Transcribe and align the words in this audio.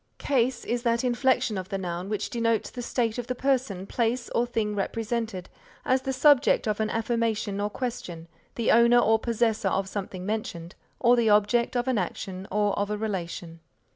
Case 0.17 0.65
is 0.65 0.81
that 0.81 1.03
inflection 1.03 1.59
of 1.59 1.69
the 1.69 1.77
noun 1.77 2.09
which 2.09 2.31
denotes 2.31 2.71
the 2.71 2.81
state 2.81 3.19
of 3.19 3.27
the 3.27 3.35
person, 3.35 3.85
place 3.85 4.31
or 4.33 4.47
thing 4.47 4.73
represented, 4.75 5.47
as 5.85 6.01
the 6.01 6.11
subject 6.11 6.67
of 6.67 6.79
an 6.79 6.89
affirmation 6.89 7.61
or 7.61 7.69
question, 7.69 8.27
the 8.55 8.71
owner 8.71 8.97
or 8.97 9.19
possessor 9.19 9.69
of 9.69 9.87
something 9.87 10.25
mentioned, 10.25 10.73
or 10.99 11.15
the 11.15 11.29
object 11.29 11.77
of 11.77 11.87
an 11.87 11.99
action 11.99 12.47
or 12.49 12.73
of 12.79 12.89
a 12.89 12.97
relation. 12.97 13.59